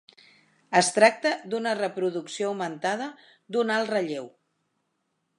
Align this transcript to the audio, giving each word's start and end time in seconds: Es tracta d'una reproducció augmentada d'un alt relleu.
Es 0.79 0.87
tracta 0.93 1.33
d'una 1.51 1.73
reproducció 1.79 2.49
augmentada 2.53 3.09
d'un 3.57 3.75
alt 3.75 3.93
relleu. 3.95 4.27